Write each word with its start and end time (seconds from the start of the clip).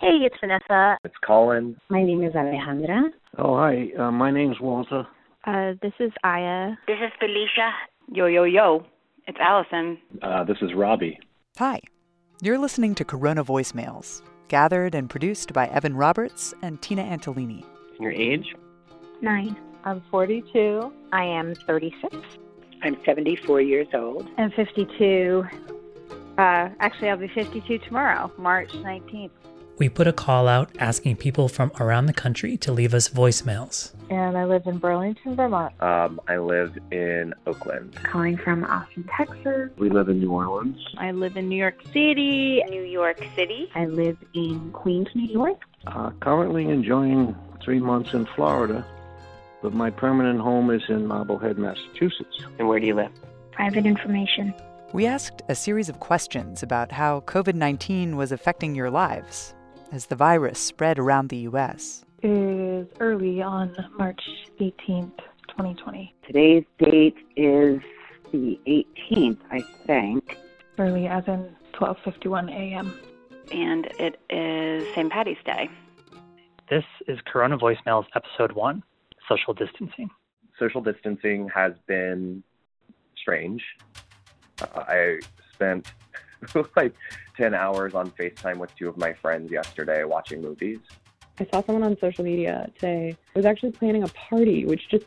Hey, 0.00 0.20
it's 0.24 0.36
Vanessa. 0.40 0.96
It's 1.04 1.14
Colin. 1.26 1.76
My 1.90 2.02
name 2.02 2.24
is 2.24 2.32
Alejandra. 2.32 3.10
Oh, 3.36 3.54
hi. 3.58 3.90
Uh, 3.98 4.10
my 4.10 4.30
name's 4.30 4.58
Walter. 4.58 5.06
Uh, 5.44 5.74
this 5.82 5.92
is 6.00 6.10
Aya. 6.24 6.70
This 6.86 6.96
is 7.04 7.12
Felicia. 7.18 7.70
Yo, 8.10 8.24
yo, 8.24 8.44
yo. 8.44 8.86
It's 9.26 9.36
Allison. 9.38 9.98
Uh, 10.22 10.42
this 10.44 10.56
is 10.62 10.72
Robbie. 10.74 11.18
Hi. 11.58 11.80
You're 12.40 12.56
listening 12.56 12.94
to 12.94 13.04
Corona 13.04 13.44
Voicemails, 13.44 14.22
gathered 14.48 14.94
and 14.94 15.10
produced 15.10 15.52
by 15.52 15.66
Evan 15.66 15.94
Roberts 15.94 16.54
and 16.62 16.80
Tina 16.80 17.02
Antolini. 17.02 17.62
And 17.92 18.00
your 18.00 18.12
age? 18.12 18.54
Nine. 19.20 19.54
I'm 19.84 20.02
42. 20.10 20.90
I 21.12 21.24
am 21.24 21.54
36. 21.66 22.16
I'm 22.82 22.96
74 23.04 23.60
years 23.60 23.88
old. 23.92 24.26
I'm 24.38 24.50
52. 24.52 25.44
Uh, 26.38 26.70
actually, 26.78 27.10
I'll 27.10 27.18
be 27.18 27.28
52 27.28 27.80
tomorrow, 27.80 28.32
March 28.38 28.70
19th. 28.72 29.28
We 29.80 29.88
put 29.88 30.06
a 30.06 30.12
call 30.12 30.46
out 30.46 30.70
asking 30.78 31.16
people 31.16 31.48
from 31.48 31.72
around 31.80 32.04
the 32.04 32.12
country 32.12 32.58
to 32.58 32.70
leave 32.70 32.92
us 32.92 33.08
voicemails. 33.08 33.92
And 34.10 34.36
I 34.36 34.44
live 34.44 34.66
in 34.66 34.76
Burlington, 34.76 35.34
Vermont. 35.34 35.72
Um, 35.80 36.20
I 36.28 36.36
live 36.36 36.76
in 36.90 37.32
Oakland. 37.46 37.96
Calling 38.02 38.36
from 38.36 38.62
Austin, 38.64 39.08
Texas. 39.16 39.70
We 39.78 39.88
live 39.88 40.10
in 40.10 40.20
New 40.20 40.32
Orleans. 40.32 40.76
I 40.98 41.12
live 41.12 41.34
in 41.38 41.48
New 41.48 41.56
York 41.56 41.80
City. 41.94 42.62
New 42.68 42.82
York 42.82 43.24
City. 43.34 43.70
I 43.74 43.86
live 43.86 44.18
in 44.34 44.70
Queens, 44.72 45.08
New 45.14 45.32
York. 45.32 45.62
Uh, 45.86 46.10
currently 46.20 46.68
enjoying 46.68 47.34
three 47.64 47.80
months 47.80 48.12
in 48.12 48.26
Florida, 48.36 48.84
but 49.62 49.72
my 49.72 49.88
permanent 49.88 50.40
home 50.40 50.70
is 50.70 50.82
in 50.90 51.06
Marblehead, 51.06 51.56
Massachusetts. 51.56 52.44
And 52.58 52.68
where 52.68 52.80
do 52.80 52.86
you 52.86 52.96
live? 52.96 53.12
Private 53.52 53.86
information. 53.86 54.52
We 54.92 55.06
asked 55.06 55.40
a 55.48 55.54
series 55.54 55.88
of 55.88 56.00
questions 56.00 56.62
about 56.62 56.92
how 56.92 57.20
COVID 57.20 57.54
19 57.54 58.18
was 58.18 58.30
affecting 58.30 58.74
your 58.74 58.90
lives 58.90 59.54
as 59.92 60.06
the 60.06 60.16
virus 60.16 60.58
spread 60.58 60.98
around 60.98 61.28
the 61.28 61.38
U.S. 61.38 62.04
It 62.22 62.30
is 62.30 62.86
early 63.00 63.42
on 63.42 63.74
March 63.98 64.22
18th, 64.60 65.18
2020. 65.48 66.14
Today's 66.26 66.64
date 66.78 67.16
is 67.36 67.80
the 68.32 68.58
18th, 68.66 69.38
I 69.50 69.60
think. 69.86 70.38
Early 70.78 71.06
as 71.06 71.24
in 71.26 71.54
12:51 71.74 72.50
a.m. 72.50 72.98
And 73.52 73.86
it 73.98 74.20
is 74.30 74.86
St. 74.94 75.10
Patty's 75.10 75.38
Day. 75.44 75.68
This 76.68 76.84
is 77.08 77.18
Corona 77.26 77.58
Voicemails 77.58 78.06
Episode 78.14 78.52
1 78.52 78.82
Social 79.28 79.54
Distancing. 79.54 80.08
Social 80.58 80.80
distancing 80.80 81.48
has 81.48 81.72
been 81.86 82.44
strange. 83.16 83.62
Uh, 84.60 84.66
I 84.86 85.18
spent 85.52 85.88
like 86.76 86.94
10 87.36 87.54
hours 87.54 87.94
on 87.94 88.10
FaceTime 88.12 88.56
with 88.56 88.74
two 88.76 88.88
of 88.88 88.96
my 88.96 89.12
friends 89.12 89.50
yesterday 89.50 90.04
watching 90.04 90.42
movies. 90.42 90.78
I 91.38 91.46
saw 91.52 91.62
someone 91.64 91.84
on 91.84 91.96
social 92.00 92.24
media 92.24 92.70
say 92.80 93.16
was 93.34 93.46
actually 93.46 93.72
planning 93.72 94.02
a 94.02 94.08
party, 94.08 94.66
which 94.66 94.88
just 94.90 95.06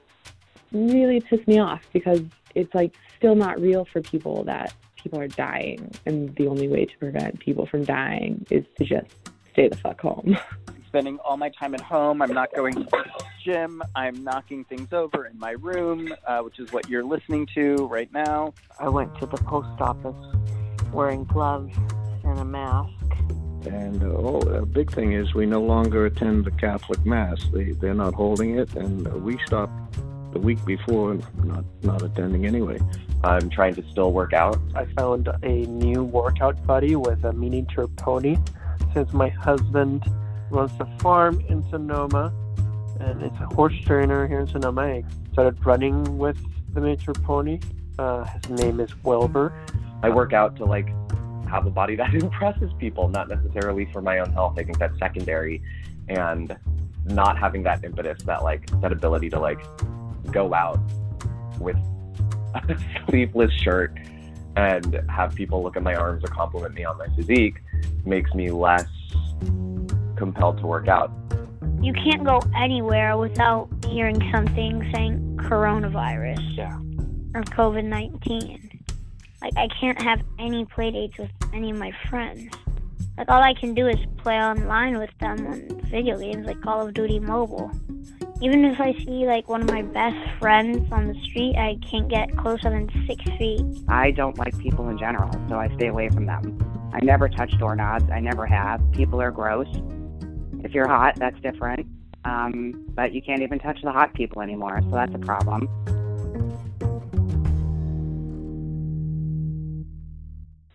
really 0.72 1.22
pissed 1.22 1.48
me 1.48 1.60
off 1.60 1.82
because 1.94 2.22
it's 2.56 2.74
like 2.74 2.96
still 3.16 3.36
not 3.36 3.62
real 3.62 3.86
for 3.86 4.02
people 4.02 4.44
that 4.46 4.74
people 4.96 5.20
are 5.20 5.28
dying. 5.28 5.92
And 6.06 6.36
the 6.36 6.48
only 6.48 6.68
way 6.68 6.86
to 6.86 6.98
prevent 6.98 7.40
people 7.40 7.66
from 7.68 7.84
dying 7.84 8.46
is 8.50 8.66
to 8.78 8.86
just 8.86 9.08
stay 9.52 9.68
the 9.68 9.78
fuck 9.78 10.02
home. 10.02 10.38
Spending 10.88 11.20
all 11.20 11.38
my 11.38 11.50
time 11.50 11.74
at 11.74 11.82
home. 11.82 12.22
I'm 12.22 12.34
not 12.34 12.54
going 12.54 12.74
to 12.76 12.84
the 12.84 13.06
gym. 13.44 13.82
I'm 13.96 14.24
knocking 14.24 14.64
things 14.66 14.94
over 14.94 15.26
in 15.26 15.38
my 15.40 15.52
room, 15.52 16.14
uh, 16.28 16.40
which 16.42 16.60
is 16.60 16.72
what 16.72 16.88
you're 16.88 17.04
listening 17.04 17.48
to 17.56 17.88
right 17.88 18.12
now. 18.14 18.54
I 18.80 18.90
went 18.90 19.16
to 19.20 19.26
the 19.26 19.38
post 19.38 19.82
office 19.82 20.16
wearing 20.94 21.24
gloves 21.26 21.76
and 22.24 22.40
a 22.40 22.46
mask. 22.46 22.94
And 23.66 24.04
uh, 24.04 24.08
oh, 24.08 24.40
a 24.40 24.66
big 24.66 24.92
thing 24.92 25.14
is 25.14 25.34
we 25.34 25.46
no 25.46 25.62
longer 25.62 26.06
attend 26.06 26.46
the 26.46 26.52
Catholic 26.52 27.06
Mass. 27.06 27.44
They, 27.54 27.72
they're 27.72 27.94
not 27.94 28.14
holding 28.14 28.58
it, 28.58 28.74
and 28.76 29.08
we 29.24 29.38
stopped 29.46 29.74
the 30.34 30.40
week 30.40 30.64
before 30.66 31.18
not, 31.44 31.64
not 31.82 32.02
attending 32.02 32.46
anyway. 32.46 32.80
I'm 33.24 33.50
trying 33.50 33.76
to 33.76 33.84
still 33.90 34.12
work 34.12 34.34
out. 34.34 34.60
I 34.76 34.86
found 34.86 35.30
a 35.44 35.66
new 35.68 36.04
workout 36.04 36.66
buddy 36.66 36.96
with 36.96 37.24
a 37.24 37.32
miniature 37.32 37.88
pony 37.88 38.38
since 38.94 39.14
my 39.14 39.30
husband 39.30 40.04
runs 40.50 40.72
a 40.80 40.86
farm 41.00 41.44
in 41.48 41.64
Sonoma 41.70 42.34
and 43.00 43.22
it's 43.22 43.40
a 43.40 43.48
horse 43.56 43.76
trainer 43.86 44.28
here 44.28 44.40
in 44.40 44.48
Sonoma. 44.48 44.82
I 44.82 45.04
started 45.32 45.64
running 45.66 46.18
with 46.18 46.38
the 46.74 46.82
miniature 46.82 47.14
pony. 47.14 47.60
Uh, 48.00 48.24
his 48.24 48.50
name 48.50 48.80
is 48.80 48.92
Wilbur. 49.04 49.54
I 50.04 50.10
work 50.10 50.34
out 50.34 50.56
to 50.58 50.66
like 50.66 50.90
have 51.48 51.66
a 51.66 51.72
body 51.72 51.96
that 51.96 52.14
impresses 52.14 52.72
people, 52.78 53.08
not 53.08 53.30
necessarily 53.30 53.86
for 53.92 54.02
my 54.02 54.20
own 54.20 54.32
health. 54.32 54.56
I 54.60 54.64
think 54.64 54.78
that's 54.78 54.98
secondary, 55.00 55.62
and 56.10 56.56
not 57.06 57.38
having 57.38 57.64
that 57.64 57.84
impetus, 57.84 58.22
that 58.24 58.44
like 58.44 58.70
that 58.82 58.92
ability 58.92 59.30
to 59.32 59.40
like 59.40 59.60
go 60.32 60.54
out 60.54 60.80
with 61.60 61.78
a 62.56 62.78
sleeveless 63.08 63.52
shirt 63.54 63.98
and 64.56 65.02
have 65.10 65.34
people 65.34 65.64
look 65.64 65.76
at 65.76 65.84
my 65.84 65.96
arms 65.96 66.24
or 66.24 66.28
compliment 66.28 66.76
me 66.76 66.84
on 66.84 66.98
my 66.98 67.08
physique 67.16 67.56
makes 68.06 68.34
me 68.36 68.52
less 68.52 68.86
compelled 70.16 70.60
to 70.60 70.68
work 70.68 70.88
out. 70.88 71.12
You 71.82 71.94
can't 71.94 72.24
go 72.24 72.40
anywhere 72.56 73.18
without 73.18 73.68
hearing 73.88 74.22
something 74.32 74.90
saying 74.94 75.38
coronavirus 75.42 76.56
Yeah. 76.56 76.78
or 77.36 77.44
COVID 77.44 77.86
19. 77.86 78.73
Like, 79.44 79.58
I 79.58 79.68
can't 79.78 80.02
have 80.02 80.22
any 80.40 80.64
play 80.64 80.90
dates 80.92 81.18
with 81.18 81.30
any 81.54 81.72
of 81.72 81.78
my 81.78 81.92
friends. 82.10 82.50
Like, 83.18 83.28
all 83.30 83.44
I 83.44 83.54
can 83.54 83.74
do 83.74 83.88
is 83.88 83.98
play 84.18 84.36
online 84.36 84.98
with 84.98 85.10
them 85.20 85.46
on 85.46 85.82
video 85.92 86.18
games 86.18 86.48
like 86.48 86.62
Call 86.62 86.88
of 86.88 86.94
Duty 86.94 87.20
Mobile. 87.20 87.70
Even 88.42 88.64
if 88.64 88.80
I 88.80 88.94
see, 88.94 89.26
like, 89.26 89.50
one 89.50 89.62
of 89.62 89.70
my 89.70 89.82
best 89.82 90.16
friends 90.40 90.90
on 90.94 91.10
the 91.10 91.20
street, 91.26 91.58
I 91.58 91.78
can't 91.90 92.08
get 92.08 92.36
closer 92.38 92.70
than 92.70 92.90
six 93.06 93.22
feet. 93.38 93.62
I 93.90 94.12
don't 94.12 94.38
like 94.38 94.58
people 94.60 94.88
in 94.88 94.98
general, 94.98 95.30
so 95.50 95.56
I 95.56 95.68
stay 95.76 95.88
away 95.88 96.08
from 96.08 96.26
them. 96.26 96.90
I 96.94 97.00
never 97.04 97.28
touch 97.28 97.52
doorknobs. 97.60 98.10
I 98.12 98.22
never 98.22 98.46
have. 98.46 98.80
People 98.94 99.22
are 99.22 99.32
gross. 99.32 99.68
If 100.64 100.74
you're 100.74 100.88
hot, 100.88 101.16
that's 101.18 101.40
different. 101.42 101.86
Um, 102.24 102.86
but 102.96 103.12
you 103.12 103.22
can't 103.22 103.42
even 103.42 103.60
touch 103.60 103.82
the 103.84 103.92
hot 103.92 104.14
people 104.14 104.42
anymore, 104.42 104.80
so 104.84 104.92
that's 104.92 105.14
a 105.14 105.20
problem. 105.20 105.68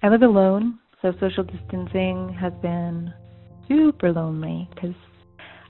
I 0.08 0.10
live 0.10 0.22
alone, 0.22 0.78
so 1.02 1.12
social 1.20 1.44
distancing 1.44 2.34
has 2.40 2.54
been 2.62 3.12
super 3.68 4.10
lonely 4.10 4.66
because 4.74 4.94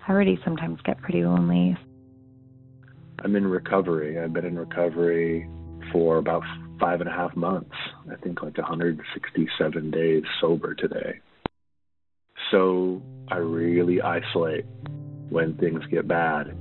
I 0.06 0.12
already 0.12 0.38
sometimes 0.44 0.78
get 0.84 0.96
pretty 0.98 1.24
lonely. 1.24 1.76
I'm 3.24 3.34
in 3.34 3.48
recovery. 3.48 4.16
I've 4.16 4.32
been 4.32 4.44
in 4.44 4.56
recovery 4.56 5.50
for 5.90 6.18
about 6.18 6.44
five 6.78 7.00
and 7.00 7.10
a 7.10 7.12
half 7.12 7.34
months. 7.34 7.74
I 8.12 8.14
think 8.22 8.40
like 8.40 8.56
167 8.56 9.90
days 9.90 10.22
sober 10.40 10.72
today. 10.72 11.18
So 12.52 13.02
I 13.32 13.38
really 13.38 14.00
isolate 14.00 14.66
when 15.30 15.56
things 15.56 15.80
get 15.90 16.06
bad. 16.06 16.56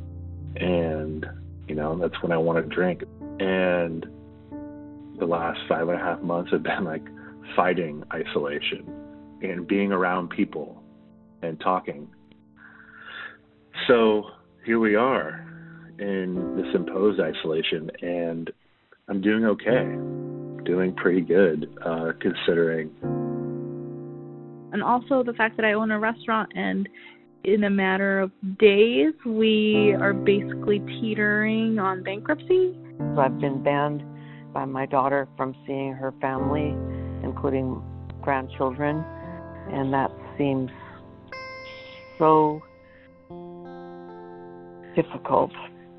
And, 0.55 1.27
you 1.67 1.75
know, 1.75 1.95
that's 1.95 2.19
when 2.23 2.31
I 2.31 2.37
want 2.39 2.57
to 2.67 2.75
drink. 2.75 3.03
And 3.39 4.03
the 5.19 5.27
last 5.27 5.59
five 5.69 5.87
and 5.87 6.01
a 6.01 6.03
half 6.03 6.23
months 6.23 6.49
have 6.51 6.63
been 6.63 6.83
like 6.83 7.03
fighting 7.56 8.03
isolation 8.13 8.85
and 9.41 9.68
being 9.68 9.91
around 9.91 10.30
people 10.30 10.81
and 11.41 11.59
talking. 11.59 12.08
So 13.88 14.24
here 14.66 14.80
we 14.80 14.96
are 14.96 15.46
in 16.00 16.56
this 16.58 16.75
imposed 16.75 17.19
isolation, 17.19 17.90
and 18.02 18.52
I'm 19.08 19.22
doing 19.22 19.46
okay, 19.46 19.85
doing 20.66 20.94
pretty 20.96 21.22
good 21.22 21.75
uh, 21.85 22.12
considering. 22.19 22.91
And 24.74 24.84
also 24.84 25.24
the 25.24 25.34
fact 25.34 25.56
that 25.58 25.66
I 25.66 25.74
own 25.74 25.91
a 25.91 26.00
restaurant 26.00 26.52
and 26.56 26.90
in 27.44 27.64
a 27.64 27.70
matter 27.70 28.20
of 28.20 28.32
days 28.59 29.14
we 29.26 29.96
are 30.00 30.14
basically 30.14 30.79
teetering 30.79 31.79
on 31.79 32.03
bankruptcy. 32.03 32.78
So 32.97 33.22
I've 33.22 33.40
been 33.40 33.64
banned 33.64 34.03
by 34.53 34.66
my 34.66 34.85
daughter 34.85 35.28
from 35.38 35.55
seeing 35.66 35.93
her 35.93 36.14
family, 36.20 36.76
including 37.28 37.82
grandchildren, 38.22 39.03
and 39.72 39.94
that 39.94 40.12
seems 40.38 40.72
so 42.18 42.62
difficult 44.96 45.52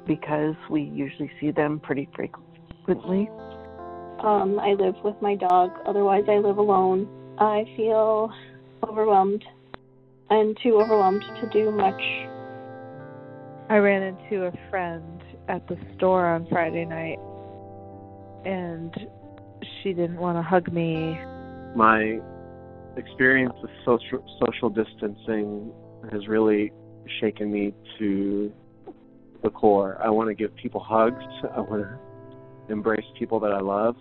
because 0.07 0.55
we 0.71 0.83
usually 0.83 1.31
see 1.41 1.51
them 1.51 1.79
pretty 1.81 2.09
frequently. 2.15 3.29
Um, 4.21 4.59
I 4.59 4.73
live 4.73 4.97
with 5.05 5.15
my 5.23 5.37
dog, 5.37 5.71
otherwise, 5.87 6.25
I 6.29 6.39
live 6.39 6.59
alone. 6.59 7.09
I 7.39 7.65
feel 7.77 8.33
overwhelmed 8.89 9.45
and 10.31 10.57
too 10.63 10.81
overwhelmed 10.81 11.23
to 11.41 11.49
do 11.53 11.71
much. 11.71 12.01
I 13.71 13.77
ran 13.77 14.03
into 14.03 14.47
a 14.47 14.53
friend 14.71 15.23
at 15.49 15.67
the 15.69 15.77
store 15.97 16.27
on 16.27 16.47
Friday 16.49 16.85
night 16.85 17.19
and 18.45 18.95
she 19.83 19.93
didn't 19.93 20.17
want 20.19 20.39
to 20.39 20.43
hug 20.43 20.73
me. 20.73 21.19
My 21.75 22.19
experience 22.97 23.55
with 23.63 23.71
social 23.85 24.25
social 24.45 24.71
distancing 24.71 25.73
has 26.11 26.27
really 26.27 26.73
shaken 27.21 27.51
me 27.51 27.75
to 27.99 28.53
the 29.43 29.51
core. 29.51 30.01
I 30.03 30.11
want 30.11 30.29
to 30.29 30.35
give 30.35 30.55
people 30.57 30.81
hugs. 30.81 31.23
I 31.55 31.61
want 31.61 31.83
to 31.83 31.99
embrace 32.73 33.05
people 33.19 33.41
that 33.41 33.53
I 33.53 33.61
love, 33.61 33.97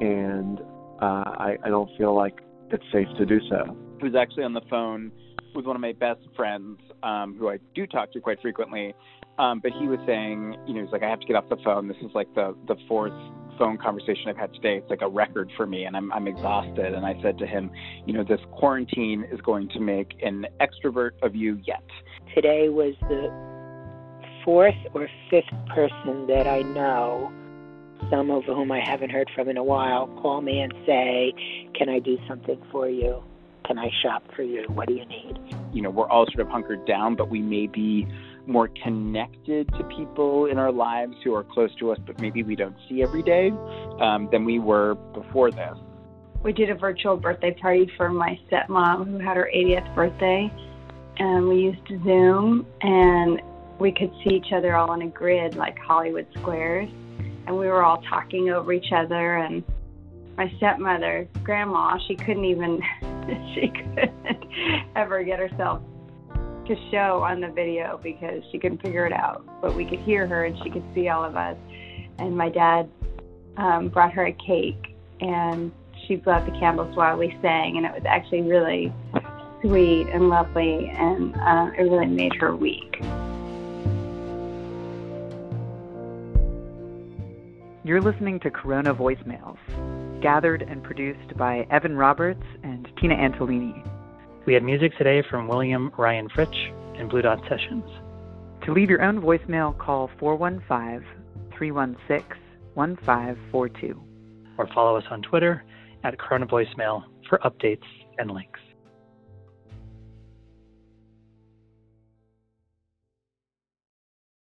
and 0.00 0.60
uh, 1.00 1.24
I, 1.38 1.56
I 1.64 1.68
don't 1.68 1.90
feel 1.96 2.14
like 2.14 2.38
it's 2.70 2.84
safe 2.92 3.08
to 3.16 3.26
do 3.26 3.40
so. 3.48 3.76
I 4.00 4.04
was 4.04 4.14
actually 4.14 4.44
on 4.44 4.52
the 4.52 4.62
phone 4.70 5.10
with 5.54 5.64
one 5.64 5.74
of 5.74 5.82
my 5.82 5.92
best 5.92 6.20
friends, 6.36 6.78
um, 7.02 7.36
who 7.38 7.48
I 7.48 7.58
do 7.74 7.86
talk 7.86 8.12
to 8.12 8.20
quite 8.20 8.40
frequently. 8.40 8.94
Um, 9.38 9.60
but 9.60 9.72
he 9.72 9.86
was 9.86 9.98
saying, 10.06 10.56
you 10.66 10.74
know, 10.74 10.82
he's 10.82 10.92
like, 10.92 11.02
I 11.02 11.08
have 11.08 11.20
to 11.20 11.26
get 11.26 11.36
off 11.36 11.48
the 11.48 11.56
phone. 11.64 11.88
This 11.88 11.96
is 11.98 12.10
like 12.14 12.32
the 12.34 12.56
the 12.66 12.76
fourth 12.86 13.12
phone 13.58 13.76
conversation 13.76 14.28
I've 14.28 14.36
had 14.36 14.52
today. 14.54 14.76
It's 14.76 14.88
like 14.88 15.02
a 15.02 15.08
record 15.08 15.50
for 15.56 15.66
me, 15.66 15.84
and 15.84 15.96
I'm 15.96 16.12
I'm 16.12 16.26
exhausted. 16.26 16.94
And 16.94 17.04
I 17.04 17.20
said 17.22 17.38
to 17.38 17.46
him, 17.46 17.70
you 18.06 18.12
know, 18.12 18.24
this 18.24 18.40
quarantine 18.52 19.24
is 19.30 19.40
going 19.40 19.68
to 19.70 19.80
make 19.80 20.14
an 20.22 20.46
extrovert 20.60 21.12
of 21.22 21.34
you 21.34 21.60
yet. 21.66 21.84
Today 22.34 22.68
was 22.68 22.94
the 23.02 23.30
fourth 24.44 24.74
or 24.94 25.08
fifth 25.30 25.52
person 25.74 26.26
that 26.28 26.46
I 26.46 26.62
know, 26.62 27.32
some 28.10 28.30
of 28.30 28.44
whom 28.44 28.70
I 28.72 28.80
haven't 28.80 29.10
heard 29.10 29.30
from 29.34 29.48
in 29.48 29.56
a 29.56 29.64
while, 29.64 30.06
call 30.22 30.40
me 30.40 30.60
and 30.60 30.72
say, 30.86 31.32
"Can 31.74 31.88
I 31.88 31.98
do 31.98 32.16
something 32.28 32.60
for 32.70 32.88
you? 32.88 33.22
Can 33.66 33.78
I 33.78 33.90
shop 34.02 34.22
for 34.34 34.42
you? 34.42 34.64
What 34.68 34.88
do 34.88 34.94
you 34.94 35.04
need?" 35.04 35.38
You 35.72 35.82
know, 35.82 35.90
we're 35.90 36.08
all 36.08 36.26
sort 36.26 36.40
of 36.40 36.48
hunkered 36.48 36.86
down, 36.86 37.16
but 37.16 37.28
we 37.28 37.42
may 37.42 37.66
be 37.66 38.06
more 38.48 38.68
connected 38.82 39.68
to 39.74 39.84
people 39.84 40.46
in 40.46 40.58
our 40.58 40.72
lives 40.72 41.14
who 41.22 41.34
are 41.34 41.44
close 41.44 41.70
to 41.76 41.92
us, 41.92 41.98
but 42.06 42.18
maybe 42.20 42.42
we 42.42 42.56
don't 42.56 42.76
see 42.88 43.02
every 43.02 43.22
day 43.22 43.50
um, 44.00 44.28
than 44.32 44.44
we 44.44 44.58
were 44.58 44.94
before 45.12 45.50
this. 45.50 45.76
We 46.42 46.52
did 46.52 46.70
a 46.70 46.74
virtual 46.74 47.16
birthday 47.16 47.52
party 47.52 47.90
for 47.96 48.08
my 48.08 48.38
stepmom 48.50 49.06
who 49.06 49.18
had 49.18 49.36
her 49.36 49.50
80th 49.54 49.94
birthday, 49.94 50.50
and 51.18 51.48
we 51.48 51.56
used 51.56 51.86
Zoom, 52.04 52.66
and 52.80 53.42
we 53.78 53.92
could 53.92 54.12
see 54.24 54.34
each 54.34 54.52
other 54.52 54.74
all 54.76 54.90
on 54.90 55.02
a 55.02 55.08
grid 55.08 55.56
like 55.56 55.78
Hollywood 55.78 56.26
squares, 56.38 56.88
and 57.46 57.56
we 57.56 57.66
were 57.66 57.82
all 57.82 58.00
talking 58.08 58.50
over 58.50 58.72
each 58.72 58.92
other. 58.92 59.36
And 59.36 59.62
my 60.36 60.50
stepmother, 60.56 61.28
grandma, 61.42 61.98
she 62.06 62.16
couldn't 62.16 62.44
even, 62.44 62.80
she 63.54 63.68
couldn't 63.68 64.44
ever 64.96 65.22
get 65.22 65.38
herself 65.38 65.82
to 66.68 66.76
show 66.90 67.22
on 67.22 67.40
the 67.40 67.48
video 67.48 67.98
because 68.02 68.42
she 68.52 68.58
couldn't 68.58 68.82
figure 68.82 69.06
it 69.06 69.12
out. 69.12 69.44
But 69.60 69.74
we 69.74 69.84
could 69.84 70.00
hear 70.00 70.26
her 70.26 70.44
and 70.44 70.56
she 70.62 70.70
could 70.70 70.84
see 70.94 71.08
all 71.08 71.24
of 71.24 71.34
us. 71.36 71.56
And 72.18 72.36
my 72.36 72.50
dad 72.50 72.88
um, 73.56 73.88
brought 73.88 74.12
her 74.12 74.26
a 74.26 74.32
cake 74.32 74.94
and 75.20 75.72
she 76.06 76.16
blew 76.16 76.32
out 76.32 76.46
the 76.46 76.58
candles 76.58 76.94
while 76.94 77.16
we 77.16 77.36
sang. 77.42 77.78
And 77.78 77.86
it 77.86 77.92
was 77.92 78.04
actually 78.06 78.42
really 78.42 78.92
sweet 79.62 80.08
and 80.08 80.28
lovely. 80.28 80.90
And 80.90 81.34
uh, 81.36 81.70
it 81.78 81.82
really 81.82 82.06
made 82.06 82.34
her 82.36 82.54
week. 82.54 83.02
You're 87.84 88.02
listening 88.02 88.38
to 88.40 88.50
Corona 88.50 88.94
Voicemails, 88.94 89.56
gathered 90.20 90.60
and 90.60 90.82
produced 90.82 91.34
by 91.38 91.66
Evan 91.70 91.96
Roberts 91.96 92.44
and 92.62 92.86
Tina 93.00 93.14
Antolini. 93.14 93.82
We 94.48 94.54
had 94.54 94.62
music 94.62 94.96
today 94.96 95.22
from 95.28 95.46
William 95.46 95.92
Ryan 95.98 96.26
Fritch 96.30 96.72
and 96.98 97.10
Blue 97.10 97.20
Dot 97.20 97.38
Sessions. 97.50 97.84
To 98.64 98.72
leave 98.72 98.88
your 98.88 99.02
own 99.02 99.20
voicemail, 99.20 99.76
call 99.76 100.10
415 100.18 101.06
316 101.54 102.40
1542. 102.72 104.02
Or 104.56 104.66
follow 104.68 104.96
us 104.96 105.04
on 105.10 105.20
Twitter 105.20 105.64
at 106.02 106.18
Corona 106.18 106.46
Voicemail 106.46 107.04
for 107.28 107.36
updates 107.44 107.84
and 108.16 108.30
links. 108.30 108.58